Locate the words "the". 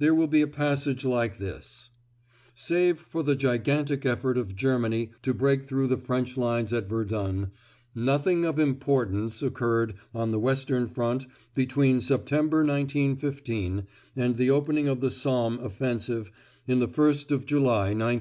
3.22-3.36, 5.86-5.96, 10.32-10.40, 14.36-14.50, 15.00-15.12, 16.80-16.88